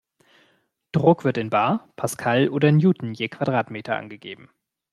Druck 0.93 1.25
wird 1.25 1.37
in 1.37 1.51
bar, 1.51 1.87
Pascal 1.95 2.49
oder 2.49 2.71
Newton 2.71 3.13
je 3.13 3.29
Quadratmeter 3.29 3.97
angegeben. 3.97 4.49